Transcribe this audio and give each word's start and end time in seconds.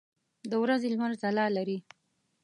د 0.49 0.51
ورځې 0.63 0.87
لمر 0.93 1.11
ځلا 1.21 1.45
لري. 1.57 1.77